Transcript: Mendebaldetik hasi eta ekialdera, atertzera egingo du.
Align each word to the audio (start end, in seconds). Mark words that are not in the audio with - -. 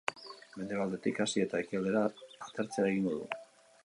Mendebaldetik 0.59 1.19
hasi 1.25 1.43
eta 1.45 1.61
ekialdera, 1.65 2.01
atertzera 2.47 2.91
egingo 2.95 3.15
du. 3.19 3.29